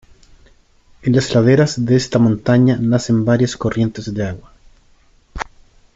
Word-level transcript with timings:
En 1.03 1.15
las 1.15 1.31
laderas 1.35 1.85
de 1.85 1.95
esta 1.95 2.17
montaña 2.17 2.75
nacen 2.77 3.23
varias 3.23 3.55
corrientes 3.55 4.11
de 4.11 4.29
agua. 4.29 4.51